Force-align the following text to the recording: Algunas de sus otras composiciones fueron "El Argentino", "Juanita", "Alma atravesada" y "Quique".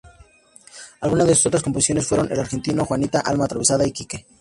Algunas 1.01 1.27
de 1.27 1.35
sus 1.35 1.45
otras 1.45 1.61
composiciones 1.61 2.07
fueron 2.07 2.31
"El 2.31 2.39
Argentino", 2.39 2.85
"Juanita", 2.85 3.19
"Alma 3.23 3.45
atravesada" 3.45 3.85
y 3.85 3.91
"Quique". 3.91 4.25